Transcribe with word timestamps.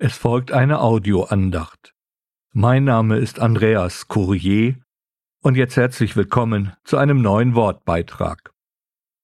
Es 0.00 0.16
folgt 0.16 0.52
eine 0.52 0.78
Audioandacht. 0.78 1.92
Mein 2.52 2.84
Name 2.84 3.16
ist 3.16 3.40
Andreas 3.40 4.06
Courier 4.06 4.76
und 5.42 5.56
jetzt 5.56 5.76
herzlich 5.76 6.14
willkommen 6.14 6.72
zu 6.84 6.98
einem 6.98 7.20
neuen 7.20 7.56
Wortbeitrag. 7.56 8.52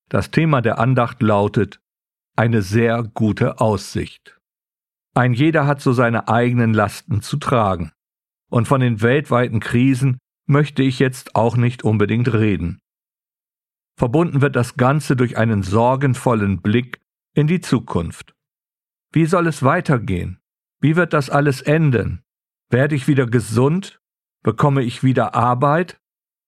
Das 0.09 0.33
Thema 0.33 0.63
der 0.63 0.81
Andacht 0.81 1.23
lautet 1.23 1.81
eine 2.35 2.61
sehr 2.61 3.05
gute 3.05 3.61
Aussicht. 3.61 4.41
Ein 5.15 5.33
jeder 5.33 5.69
hat 5.69 5.81
so 5.81 5.93
seine 5.93 6.27
eigenen 6.27 6.75
Lasten 6.75 7.23
zu 7.23 7.37
tragen. 7.37 7.93
Und 8.51 8.67
von 8.67 8.81
den 8.81 9.01
weltweiten 9.01 9.61
Krisen 9.61 10.19
möchte 10.45 10.83
ich 10.83 10.99
jetzt 10.99 11.37
auch 11.37 11.57
nicht 11.57 11.85
unbedingt 11.85 12.33
reden. 12.33 12.81
Verbunden 13.97 14.41
wird 14.43 14.57
das 14.57 14.77
Ganze 14.77 15.15
durch 15.15 15.37
einen 15.37 15.63
sorgenvollen 15.63 16.63
Blick 16.63 17.01
in 17.33 17.47
die 17.47 17.61
Zukunft. 17.61 18.35
Wie 19.13 19.27
soll 19.27 19.47
es 19.47 19.63
weitergehen? 19.63 20.41
Wie 20.85 20.97
wird 20.97 21.15
das 21.15 21.31
alles 21.31 21.63
enden? 21.63 22.21
Werde 22.69 22.95
ich 22.95 23.09
wieder 23.09 23.25
gesund? 23.27 24.03
Bekomme 24.43 24.83
ich 24.83 25.03
wieder 25.03 25.35
Arbeit? 25.35 25.99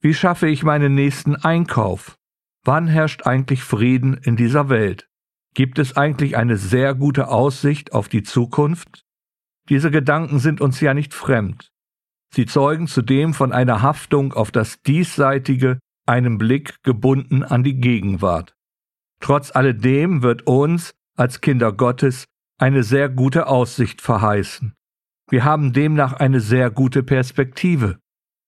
Wie 0.03 0.13
schaffe 0.13 0.47
ich 0.47 0.63
meinen 0.63 0.95
nächsten 0.95 1.37
Einkauf? 1.37 2.19
Wann 2.63 2.87
herrscht 2.87 3.27
eigentlich 3.27 3.63
Frieden 3.63 4.13
in 4.13 4.37
dieser 4.37 4.69
Welt? 4.69 5.09
Gibt 5.55 5.79
es 5.79 5.97
eigentlich 5.97 6.37
eine 6.37 6.59
sehr 6.59 6.95
gute 6.95 7.29
Aussicht 7.29 7.95
auf 7.95 8.11
die 8.11 8.25
Zukunft? 8.25 9.07
Diese 9.71 9.91
Gedanken 9.91 10.39
sind 10.39 10.61
uns 10.61 10.83
ja 10.83 10.93
nicht 10.93 11.15
fremd. 11.15 11.73
Sie 12.35 12.45
zeugen 12.45 12.89
zudem 12.89 13.33
von 13.33 13.53
einer 13.53 13.81
Haftung 13.81 14.35
auf 14.35 14.51
das 14.51 14.83
Diesseitige, 14.83 15.79
einem 16.05 16.37
Blick 16.37 16.83
gebunden 16.83 17.43
an 17.43 17.65
die 17.65 17.81
Gegenwart. 17.81 18.55
Trotz 19.19 19.51
alledem 19.57 20.21
wird 20.21 20.47
uns 20.47 20.95
als 21.17 21.41
Kinder 21.41 21.73
Gottes 21.73 22.27
eine 22.59 22.83
sehr 22.83 23.09
gute 23.09 23.47
Aussicht 23.47 24.01
verheißen. 24.01 24.75
Wir 25.29 25.45
haben 25.45 25.73
demnach 25.73 26.15
eine 26.15 26.41
sehr 26.41 26.71
gute 26.71 27.03
Perspektive. 27.03 27.99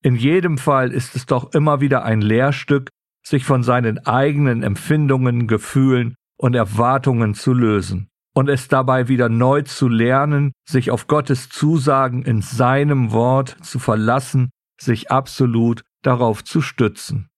In 0.03 0.15
jedem 0.15 0.59
Fall 0.59 0.93
ist 0.93 1.17
es 1.17 1.27
doch 1.27 1.53
immer 1.53 1.81
wieder 1.81 2.05
ein 2.05 2.21
Lehrstück, 2.21 2.91
sich 3.27 3.45
von 3.45 3.63
seinen 3.63 3.99
eigenen 4.07 4.63
Empfindungen, 4.63 5.49
Gefühlen 5.49 6.15
und 6.39 6.55
Erwartungen 6.55 7.35
zu 7.35 7.53
lösen 7.53 8.09
und 8.35 8.49
es 8.49 8.69
dabei 8.69 9.09
wieder 9.09 9.29
neu 9.29 9.63
zu 9.63 9.89
lernen, 9.89 10.53
sich 10.69 10.93
auf 10.93 11.09
Gottes 11.09 11.49
Zusagen 11.49 12.23
in 12.23 12.41
seinem 12.41 13.11
Wort 13.11 13.57
zu 13.63 13.81
verlassen, 13.81 14.51
sich 14.81 15.11
absolut 15.11 15.83
darauf 16.03 16.45
zu 16.45 16.61
stützen. 16.63 17.29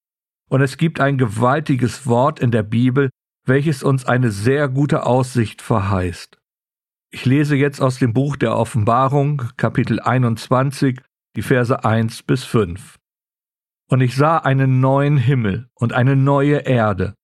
Und 0.50 0.60
es 0.60 0.76
gibt 0.76 1.00
ein 1.00 1.16
gewaltiges 1.16 2.06
Wort 2.06 2.40
in 2.40 2.50
der 2.50 2.64
Bibel, 2.64 3.08
welches 3.46 3.82
uns 3.82 4.04
eine 4.04 4.30
sehr 4.30 4.68
gute 4.68 5.06
Aussicht 5.06 5.62
verheißt. 5.62 6.39
Ich 7.12 7.24
lese 7.24 7.56
jetzt 7.56 7.80
aus 7.80 7.98
dem 7.98 8.12
Buch 8.12 8.36
der 8.36 8.56
Offenbarung, 8.56 9.42
Kapitel 9.56 9.98
21, 9.98 11.00
die 11.34 11.42
Verse 11.42 11.84
1 11.84 12.22
bis 12.22 12.44
5. 12.44 12.98
Und 13.88 14.00
ich 14.00 14.14
sah 14.14 14.38
einen 14.38 14.78
neuen 14.78 15.16
Himmel 15.16 15.68
und 15.74 15.92
eine 15.92 16.14
neue 16.14 16.58
Erde, 16.58 17.14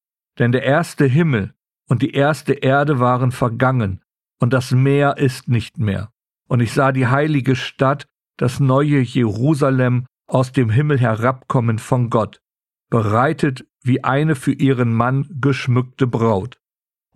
denn 0.41 0.51
der 0.51 0.65
erste 0.65 1.05
Himmel 1.07 1.55
und 1.89 2.03
die 2.03 2.11
erste 2.11 2.55
Erde 2.55 2.99
waren 2.99 3.31
vergangen, 3.31 4.03
und 4.41 4.53
das 4.53 4.73
Meer 4.73 5.19
ist 5.19 5.47
nicht 5.47 5.79
mehr. 5.79 6.11
Und 6.49 6.59
ich 6.59 6.73
sah 6.73 6.91
die 6.91 7.07
heilige 7.07 7.55
Stadt, 7.55 8.09
das 8.37 8.59
neue 8.59 8.99
Jerusalem, 8.99 10.07
aus 10.27 10.51
dem 10.51 10.69
Himmel 10.69 10.99
herabkommen 10.99 11.79
von 11.79 12.11
Gott, 12.11 12.43
bereitet 12.91 13.65
wie 13.85 14.03
eine 14.03 14.35
für 14.35 14.53
ihren 14.53 14.93
Mann 14.93 15.29
geschmückte 15.41 16.09
Braut 16.09 16.59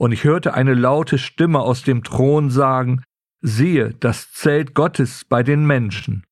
und 0.01 0.12
ich 0.12 0.25
hörte 0.25 0.55
eine 0.55 0.73
laute 0.73 1.19
Stimme 1.19 1.61
aus 1.61 1.83
dem 1.83 2.03
Thron 2.03 2.48
sagen, 2.48 3.03
siehe, 3.43 3.93
das 4.01 4.33
Zelt 4.33 4.75
Gottes 4.75 5.27
bei 5.27 5.43
den 5.43 5.67
Menschen. 5.67 6.25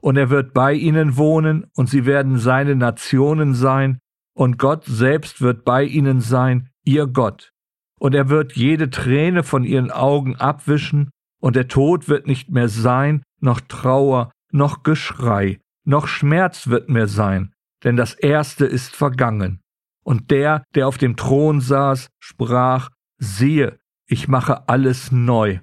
Und 0.00 0.16
er 0.16 0.28
wird 0.28 0.52
bei 0.52 0.72
ihnen 0.72 1.16
wohnen, 1.16 1.66
und 1.76 1.88
sie 1.88 2.04
werden 2.04 2.38
seine 2.38 2.74
Nationen 2.74 3.54
sein, 3.54 4.00
und 4.34 4.58
Gott 4.58 4.86
selbst 4.86 5.40
wird 5.40 5.64
bei 5.64 5.84
ihnen 5.84 6.20
sein, 6.20 6.70
ihr 6.84 7.06
Gott. 7.06 7.52
Und 8.00 8.16
er 8.16 8.28
wird 8.28 8.54
jede 8.54 8.90
Träne 8.90 9.44
von 9.44 9.62
ihren 9.62 9.92
Augen 9.92 10.34
abwischen, 10.34 11.10
und 11.40 11.54
der 11.54 11.68
Tod 11.68 12.08
wird 12.08 12.26
nicht 12.26 12.50
mehr 12.50 12.68
sein, 12.68 13.22
noch 13.40 13.60
Trauer, 13.60 14.32
noch 14.50 14.82
Geschrei, 14.82 15.60
noch 15.84 16.08
Schmerz 16.08 16.66
wird 16.66 16.88
mehr 16.88 17.06
sein, 17.06 17.52
denn 17.84 17.96
das 17.96 18.14
Erste 18.14 18.66
ist 18.66 18.96
vergangen. 18.96 19.60
Und 20.02 20.32
der, 20.32 20.64
der 20.74 20.88
auf 20.88 20.98
dem 20.98 21.14
Thron 21.16 21.60
saß, 21.60 22.08
sprach, 22.18 22.90
siehe, 23.22 23.78
ich 24.06 24.28
mache 24.28 24.68
alles 24.68 25.12
neu. 25.12 25.60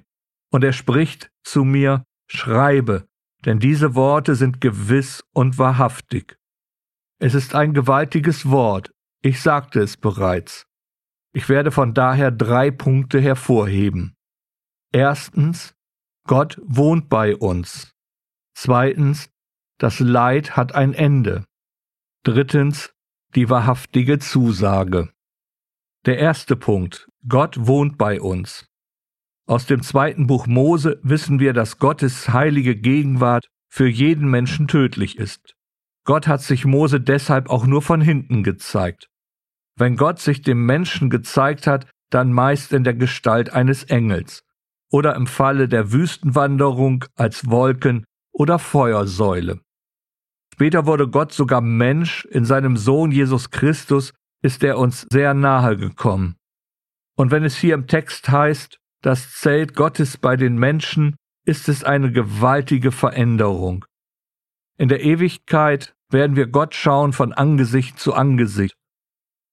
Und 0.50 0.64
er 0.64 0.72
spricht 0.72 1.30
zu 1.42 1.64
mir, 1.64 2.04
schreibe, 2.26 3.06
denn 3.44 3.58
diese 3.58 3.94
Worte 3.94 4.34
sind 4.34 4.60
gewiss 4.60 5.22
und 5.32 5.58
wahrhaftig. 5.58 6.38
Es 7.18 7.34
ist 7.34 7.54
ein 7.54 7.74
gewaltiges 7.74 8.50
Wort, 8.50 8.92
ich 9.22 9.40
sagte 9.40 9.80
es 9.80 9.96
bereits. 9.96 10.66
Ich 11.32 11.48
werde 11.48 11.70
von 11.70 11.94
daher 11.94 12.30
drei 12.30 12.70
Punkte 12.70 13.20
hervorheben. 13.20 14.16
Erstens, 14.92 15.74
Gott 16.26 16.60
wohnt 16.64 17.08
bei 17.08 17.36
uns. 17.36 17.92
Zweitens, 18.54 19.30
das 19.78 20.00
Leid 20.00 20.56
hat 20.56 20.74
ein 20.74 20.94
Ende. 20.94 21.44
Drittens, 22.24 22.92
die 23.34 23.48
wahrhaftige 23.48 24.18
Zusage. 24.18 25.12
Der 26.06 26.16
erste 26.18 26.56
Punkt, 26.56 27.10
Gott 27.28 27.66
wohnt 27.66 27.98
bei 27.98 28.22
uns. 28.22 28.66
Aus 29.46 29.66
dem 29.66 29.82
zweiten 29.82 30.26
Buch 30.26 30.46
Mose 30.46 30.98
wissen 31.02 31.40
wir, 31.40 31.52
dass 31.52 31.78
Gottes 31.78 32.30
heilige 32.30 32.74
Gegenwart 32.74 33.48
für 33.68 33.86
jeden 33.86 34.30
Menschen 34.30 34.66
tödlich 34.66 35.18
ist. 35.18 35.56
Gott 36.04 36.26
hat 36.26 36.40
sich 36.40 36.64
Mose 36.64 37.02
deshalb 37.02 37.50
auch 37.50 37.66
nur 37.66 37.82
von 37.82 38.00
hinten 38.00 38.42
gezeigt. 38.42 39.08
Wenn 39.76 39.96
Gott 39.96 40.20
sich 40.20 40.40
dem 40.40 40.64
Menschen 40.64 41.10
gezeigt 41.10 41.66
hat, 41.66 41.86
dann 42.08 42.32
meist 42.32 42.72
in 42.72 42.82
der 42.82 42.94
Gestalt 42.94 43.52
eines 43.52 43.84
Engels 43.84 44.42
oder 44.90 45.14
im 45.14 45.26
Falle 45.26 45.68
der 45.68 45.92
Wüstenwanderung 45.92 47.04
als 47.14 47.50
Wolken 47.50 48.06
oder 48.32 48.58
Feuersäule. 48.58 49.60
Später 50.54 50.86
wurde 50.86 51.08
Gott 51.08 51.32
sogar 51.32 51.60
Mensch, 51.60 52.24
in 52.24 52.46
seinem 52.46 52.78
Sohn 52.78 53.12
Jesus 53.12 53.50
Christus 53.50 54.14
ist 54.42 54.62
er 54.62 54.78
uns 54.78 55.06
sehr 55.10 55.34
nahe 55.34 55.76
gekommen. 55.76 56.36
Und 57.16 57.30
wenn 57.30 57.44
es 57.44 57.56
hier 57.56 57.74
im 57.74 57.86
Text 57.86 58.28
heißt, 58.28 58.78
das 59.02 59.34
Zelt 59.34 59.74
Gottes 59.74 60.16
bei 60.16 60.36
den 60.36 60.56
Menschen, 60.56 61.16
ist 61.44 61.68
es 61.68 61.84
eine 61.84 62.12
gewaltige 62.12 62.92
Veränderung. 62.92 63.84
In 64.76 64.88
der 64.88 65.02
Ewigkeit 65.02 65.94
werden 66.10 66.36
wir 66.36 66.46
Gott 66.46 66.74
schauen 66.74 67.12
von 67.12 67.32
Angesicht 67.32 67.98
zu 67.98 68.14
Angesicht. 68.14 68.76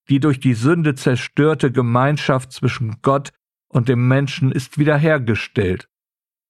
Die 0.09 0.20
durch 0.20 0.40
die 0.40 0.53
Sünde 0.53 0.96
zerstörte 0.96 1.72
Gemeinschaft 1.72 2.52
zwischen 2.52 3.02
Gott 3.02 3.31
und 3.68 3.90
dem 3.90 4.08
Menschen 4.08 4.52
ist 4.52 4.78
wiederhergestellt. 4.78 5.90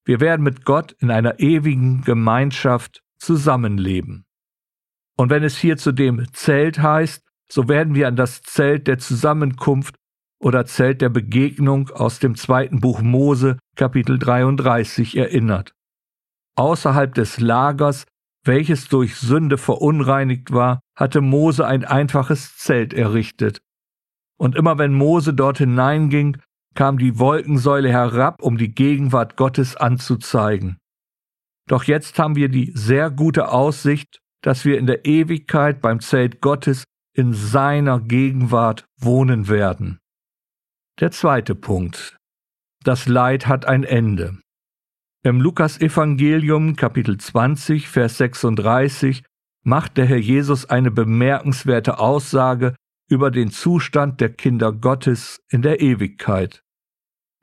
Wir 0.06 0.20
werden 0.20 0.44
mit 0.44 0.64
Gott 0.64 0.94
in 1.00 1.12
einer 1.12 1.40
ewigen 1.40 2.04
Gemeinschaft 2.04 3.04
zusammenleben. 3.18 4.26
Und 5.18 5.32
wenn 5.32 5.44
es 5.44 5.58
hier 5.58 5.78
zu 5.78 5.92
dem 5.92 6.32
Zelt 6.34 6.80
heißt, 6.80 7.27
so 7.52 7.68
werden 7.68 7.96
wir 7.96 8.08
an 8.08 8.16
das 8.16 8.42
Zelt 8.42 8.88
der 8.88 8.98
Zusammenkunft 8.98 9.96
oder 10.40 10.66
Zelt 10.66 11.02
der 11.02 11.10
Begegnung 11.10 11.90
aus 11.90 12.20
dem 12.20 12.36
zweiten 12.36 12.80
Buch 12.80 13.02
Mose, 13.02 13.58
Kapitel 13.76 14.20
33, 14.20 15.18
erinnert. 15.18 15.74
Außerhalb 16.56 17.14
des 17.14 17.40
Lagers, 17.40 18.06
welches 18.44 18.88
durch 18.88 19.16
Sünde 19.16 19.58
verunreinigt 19.58 20.52
war, 20.52 20.80
hatte 20.96 21.22
Mose 21.22 21.66
ein 21.66 21.86
einfaches 21.86 22.58
Zelt 22.58 22.94
errichtet. 22.94 23.60
Und 24.40 24.56
immer 24.56 24.78
wenn 24.78 24.94
Mose 24.94 25.34
dort 25.34 25.58
hineinging, 25.58 26.38
kam 26.76 26.98
die 27.00 27.18
Wolkensäule 27.18 27.90
herab, 27.90 28.42
um 28.42 28.58
die 28.58 28.74
Gegenwart 28.74 29.36
Gottes 29.36 29.76
anzuzeigen. 29.76 30.78
Doch 31.68 31.84
jetzt 31.84 32.20
haben 32.20 32.36
wir 32.36 32.50
die 32.50 32.72
sehr 32.76 33.10
gute 33.10 33.50
Aussicht, 33.50 34.20
dass 34.42 34.64
wir 34.64 34.78
in 34.78 34.86
der 34.86 35.06
Ewigkeit 35.06 35.82
beim 35.82 36.00
Zelt 36.00 36.40
Gottes 36.40 36.84
in 37.18 37.34
seiner 37.34 38.00
Gegenwart 38.00 38.86
wohnen 39.00 39.48
werden. 39.48 39.98
Der 41.00 41.10
zweite 41.10 41.56
Punkt. 41.56 42.16
Das 42.84 43.08
Leid 43.08 43.48
hat 43.48 43.66
ein 43.66 43.84
Ende. 43.84 44.38
Im 45.24 45.42
Lukas-Evangelium, 45.42 46.76
Kapitel 46.76 47.18
20, 47.18 47.90
Vers 47.90 48.20
36, 48.20 49.24
macht 49.64 49.98
der 49.98 50.06
Herr 50.06 50.18
Jesus 50.18 50.66
eine 50.66 50.92
bemerkenswerte 50.92 51.98
Aussage 51.98 52.76
über 53.10 53.32
den 53.32 53.50
Zustand 53.50 54.22
der 54.22 54.32
Kinder 54.32 54.72
Gottes 54.72 55.42
in 55.50 55.64
der 55.64 55.82
Ewigkeit. 55.82 56.62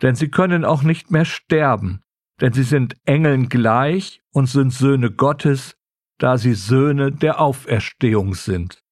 Denn 0.02 0.14
sie 0.14 0.28
können 0.28 0.64
auch 0.64 0.84
nicht 0.84 1.10
mehr 1.10 1.24
sterben, 1.24 2.00
denn 2.40 2.52
sie 2.52 2.62
sind 2.62 2.96
Engeln 3.06 3.48
gleich 3.48 4.20
und 4.32 4.46
sind 4.46 4.72
Söhne 4.72 5.10
Gottes, 5.10 5.74
da 6.18 6.38
sie 6.38 6.54
Söhne 6.54 7.10
der 7.10 7.40
Auferstehung 7.40 8.34
sind. 8.34 8.83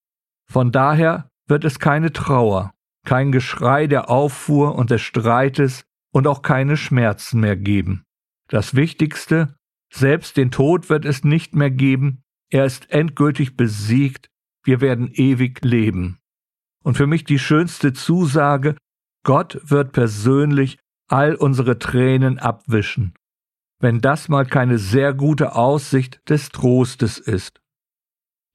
Von 0.53 0.71
daher 0.71 1.31
wird 1.49 1.65
es 1.65 1.79
keine 1.79 2.13
Trauer, 2.13 2.75
kein 3.07 3.33
Geschrei 3.33 3.87
der 3.87 4.11
Auffuhr 4.11 4.75
und 4.75 4.91
des 4.91 5.01
Streites 5.01 5.87
und 6.13 6.27
auch 6.27 6.43
keine 6.43 6.77
Schmerzen 6.77 7.41
mehr 7.41 7.57
geben. 7.57 8.05
Das 8.49 8.75
Wichtigste, 8.75 9.57
selbst 9.91 10.37
den 10.37 10.51
Tod 10.51 10.91
wird 10.91 11.07
es 11.07 11.25
nicht 11.25 11.55
mehr 11.55 11.71
geben, 11.71 12.23
er 12.51 12.67
ist 12.67 12.91
endgültig 12.91 13.57
besiegt, 13.57 14.29
wir 14.63 14.83
werden 14.83 15.11
ewig 15.15 15.65
leben. 15.65 16.19
Und 16.85 16.99
für 16.99 17.07
mich 17.07 17.25
die 17.25 17.39
schönste 17.39 17.95
Zusage, 17.95 18.77
Gott 19.25 19.59
wird 19.65 19.93
persönlich 19.93 20.79
all 21.09 21.35
unsere 21.35 21.79
Tränen 21.79 22.39
abwischen, 22.39 23.15
wenn 23.81 24.03
das 24.03 24.29
mal 24.29 24.45
keine 24.45 24.77
sehr 24.77 25.15
gute 25.15 25.55
Aussicht 25.55 26.21
des 26.29 26.51
Trostes 26.51 27.19
ist. 27.19 27.63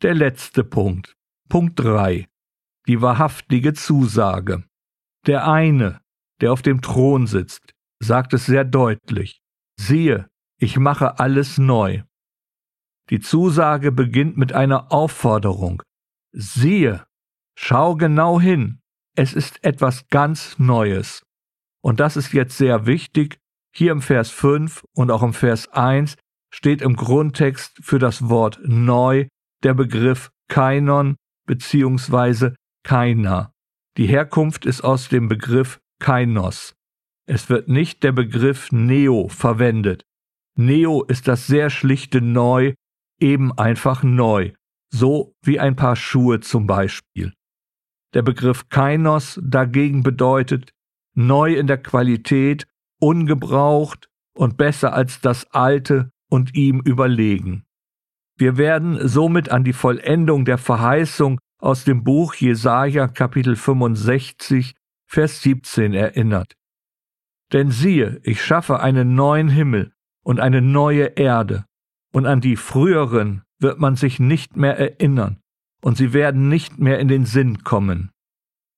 Der 0.03 0.13
letzte 0.13 0.63
Punkt, 0.63 1.16
Punkt 1.49 1.79
3, 1.79 2.27
die 2.87 3.01
wahrhaftige 3.01 3.73
Zusage. 3.73 4.63
Der 5.25 5.47
eine, 5.47 6.01
der 6.41 6.53
auf 6.53 6.61
dem 6.61 6.81
Thron 6.81 7.27
sitzt, 7.27 7.73
sagt 7.99 8.33
es 8.33 8.45
sehr 8.45 8.63
deutlich. 8.63 9.41
Siehe, 9.79 10.29
ich 10.59 10.77
mache 10.77 11.19
alles 11.19 11.57
neu. 11.57 12.03
Die 13.09 13.19
Zusage 13.19 13.91
beginnt 13.91 14.37
mit 14.37 14.53
einer 14.53 14.91
Aufforderung. 14.91 15.83
Siehe, 16.33 17.05
schau 17.57 17.95
genau 17.95 18.39
hin, 18.39 18.81
es 19.15 19.33
ist 19.33 19.63
etwas 19.63 20.07
ganz 20.09 20.59
Neues. 20.59 21.23
Und 21.81 21.99
das 21.99 22.17
ist 22.17 22.33
jetzt 22.33 22.57
sehr 22.57 22.85
wichtig. 22.85 23.39
Hier 23.73 23.91
im 23.91 24.01
Vers 24.01 24.29
5 24.29 24.83
und 24.95 25.11
auch 25.11 25.23
im 25.23 25.33
Vers 25.33 25.67
1 25.69 26.15
steht 26.53 26.81
im 26.81 26.95
Grundtext 26.95 27.79
für 27.81 27.99
das 27.99 28.29
Wort 28.29 28.59
neu 28.63 29.27
der 29.63 29.73
Begriff 29.73 30.31
Kainon 30.49 31.15
bzw. 31.47 32.51
keiner. 32.83 33.51
Die 33.97 34.05
Herkunft 34.05 34.65
ist 34.65 34.81
aus 34.81 35.09
dem 35.09 35.27
Begriff 35.27 35.79
Kainos. 35.99 36.75
Es 37.25 37.49
wird 37.49 37.67
nicht 37.67 38.03
der 38.03 38.11
Begriff 38.11 38.71
Neo 38.71 39.27
verwendet. 39.27 40.03
Neo 40.55 41.03
ist 41.03 41.27
das 41.27 41.47
sehr 41.47 41.69
schlichte 41.69 42.21
Neu, 42.21 42.73
eben 43.19 43.51
einfach 43.57 44.03
neu, 44.03 44.53
so 44.93 45.33
wie 45.43 45.59
ein 45.59 45.75
paar 45.75 45.95
Schuhe 45.95 46.39
zum 46.39 46.67
Beispiel. 46.67 47.33
Der 48.13 48.21
Begriff 48.21 48.69
Kainos 48.69 49.39
dagegen 49.43 50.03
bedeutet 50.03 50.71
neu 51.15 51.55
in 51.55 51.67
der 51.67 51.81
Qualität, 51.81 52.67
ungebraucht 53.01 54.07
und 54.35 54.57
besser 54.57 54.93
als 54.93 55.19
das 55.19 55.51
Alte 55.51 56.11
und 56.29 56.55
ihm 56.55 56.79
überlegen. 56.79 57.66
Wir 58.37 58.57
werden 58.57 59.07
somit 59.07 59.49
an 59.49 59.63
die 59.63 59.73
Vollendung 59.73 60.45
der 60.45 60.59
Verheißung 60.59 61.39
aus 61.59 61.85
dem 61.85 62.03
Buch 62.03 62.35
Jesaja 62.35 63.07
Kapitel 63.07 63.55
65, 63.55 64.75
Vers 65.07 65.41
17 65.41 65.95
erinnert. 65.95 66.53
Denn 67.51 67.71
siehe, 67.71 68.19
ich 68.23 68.43
schaffe 68.43 68.79
einen 68.79 69.15
neuen 69.15 69.49
Himmel 69.49 69.91
und 70.23 70.39
eine 70.39 70.61
neue 70.61 71.05
Erde, 71.15 71.65
und 72.13 72.27
an 72.27 72.39
die 72.39 72.57
früheren 72.57 73.41
wird 73.59 73.79
man 73.79 73.95
sich 73.95 74.19
nicht 74.19 74.55
mehr 74.55 74.77
erinnern, 74.77 75.39
und 75.81 75.97
sie 75.97 76.13
werden 76.13 76.47
nicht 76.47 76.77
mehr 76.77 76.99
in 76.99 77.07
den 77.07 77.25
Sinn 77.25 77.63
kommen. 77.63 78.11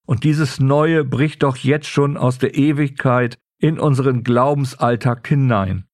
Und 0.06 0.24
dieses 0.24 0.62
Neue 0.62 1.04
bricht 1.04 1.44
doch 1.44 1.58
jetzt 1.58 1.88
schon 1.88 2.16
aus 2.16 2.38
der 2.38 2.56
Ewigkeit 2.56 3.38
in 3.58 3.78
unseren 3.78 4.24
Glaubensalltag 4.24 5.28
hinein. 5.28 5.89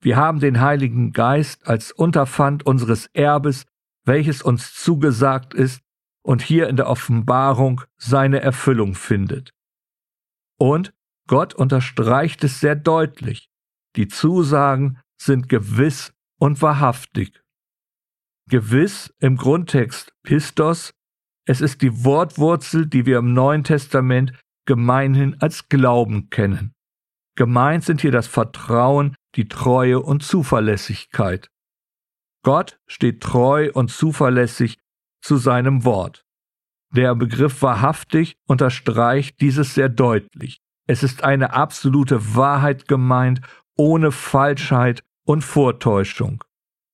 Wir 0.00 0.16
haben 0.16 0.40
den 0.40 0.60
Heiligen 0.60 1.12
Geist 1.12 1.66
als 1.66 1.92
Unterpfand 1.92 2.64
unseres 2.64 3.06
Erbes, 3.14 3.66
welches 4.04 4.42
uns 4.42 4.74
zugesagt 4.74 5.54
ist 5.54 5.82
und 6.22 6.42
hier 6.42 6.68
in 6.68 6.76
der 6.76 6.88
Offenbarung 6.88 7.82
seine 7.96 8.40
Erfüllung 8.40 8.94
findet. 8.94 9.52
Und 10.58 10.92
Gott 11.26 11.54
unterstreicht 11.54 12.42
es 12.44 12.60
sehr 12.60 12.76
deutlich. 12.76 13.50
Die 13.96 14.08
Zusagen 14.08 14.98
sind 15.20 15.48
gewiss 15.48 16.12
und 16.38 16.62
wahrhaftig. 16.62 17.42
Gewiss 18.48 19.12
im 19.18 19.36
Grundtext 19.36 20.14
Pistos, 20.22 20.94
es 21.44 21.60
ist 21.60 21.82
die 21.82 22.04
Wortwurzel, 22.04 22.86
die 22.86 23.04
wir 23.04 23.18
im 23.18 23.34
Neuen 23.34 23.64
Testament 23.64 24.32
gemeinhin 24.64 25.36
als 25.40 25.68
Glauben 25.68 26.30
kennen. 26.30 26.74
Gemeint 27.36 27.84
sind 27.84 28.00
hier 28.00 28.12
das 28.12 28.26
Vertrauen, 28.26 29.14
die 29.34 29.48
Treue 29.48 30.00
und 30.00 30.22
Zuverlässigkeit. 30.22 31.50
Gott 32.42 32.78
steht 32.86 33.22
treu 33.22 33.70
und 33.72 33.90
zuverlässig 33.90 34.78
zu 35.20 35.36
seinem 35.36 35.84
Wort. 35.84 36.24
Der 36.94 37.14
Begriff 37.14 37.60
wahrhaftig 37.62 38.36
unterstreicht 38.46 39.40
dieses 39.40 39.74
sehr 39.74 39.88
deutlich. 39.88 40.60
Es 40.86 41.02
ist 41.02 41.22
eine 41.22 41.52
absolute 41.52 42.34
Wahrheit 42.34 42.88
gemeint, 42.88 43.42
ohne 43.76 44.10
Falschheit 44.10 45.04
und 45.24 45.42
Vortäuschung. 45.42 46.42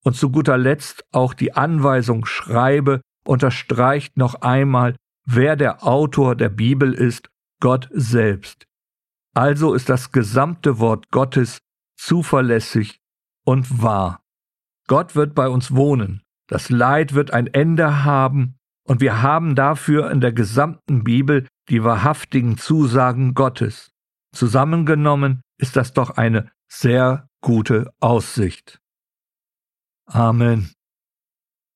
Und 0.03 0.15
zu 0.15 0.29
guter 0.29 0.57
Letzt 0.57 1.05
auch 1.11 1.33
die 1.33 1.53
Anweisung 1.53 2.25
Schreibe 2.25 3.01
unterstreicht 3.25 4.17
noch 4.17 4.35
einmal, 4.41 4.95
wer 5.25 5.55
der 5.55 5.83
Autor 5.83 6.35
der 6.35 6.49
Bibel 6.49 6.93
ist, 6.93 7.29
Gott 7.61 7.89
selbst. 7.91 8.65
Also 9.33 9.73
ist 9.73 9.89
das 9.89 10.11
gesamte 10.11 10.79
Wort 10.79 11.09
Gottes 11.11 11.59
zuverlässig 11.95 12.99
und 13.45 13.81
wahr. 13.81 14.21
Gott 14.87 15.15
wird 15.15 15.33
bei 15.35 15.49
uns 15.49 15.73
wohnen, 15.73 16.21
das 16.47 16.69
Leid 16.69 17.13
wird 17.13 17.31
ein 17.31 17.47
Ende 17.47 18.03
haben, 18.03 18.57
und 18.87 19.01
wir 19.01 19.23
haben 19.23 19.55
dafür 19.55 20.11
in 20.11 20.21
der 20.21 20.31
gesamten 20.31 21.03
Bibel 21.03 21.47
die 21.69 21.83
wahrhaftigen 21.83 22.57
Zusagen 22.57 23.33
Gottes. 23.33 23.91
Zusammengenommen 24.31 25.41
ist 25.57 25.75
das 25.75 25.93
doch 25.93 26.11
eine 26.11 26.51
sehr 26.67 27.27
gute 27.41 27.91
Aussicht. 27.99 28.79
Amen. 30.05 30.71